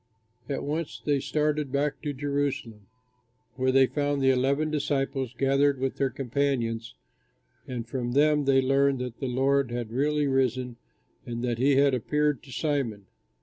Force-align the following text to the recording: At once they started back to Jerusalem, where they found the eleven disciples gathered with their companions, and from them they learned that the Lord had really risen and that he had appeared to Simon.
At 0.49 0.63
once 0.63 0.99
they 1.05 1.19
started 1.19 1.71
back 1.71 2.01
to 2.01 2.11
Jerusalem, 2.11 2.87
where 3.55 3.71
they 3.71 3.85
found 3.85 4.19
the 4.23 4.31
eleven 4.31 4.71
disciples 4.71 5.35
gathered 5.37 5.77
with 5.77 5.97
their 5.97 6.09
companions, 6.09 6.95
and 7.67 7.87
from 7.87 8.13
them 8.13 8.45
they 8.45 8.63
learned 8.63 8.97
that 8.97 9.19
the 9.19 9.27
Lord 9.27 9.69
had 9.69 9.91
really 9.91 10.25
risen 10.25 10.77
and 11.23 11.43
that 11.43 11.59
he 11.59 11.75
had 11.75 11.93
appeared 11.93 12.41
to 12.41 12.51
Simon. 12.51 13.05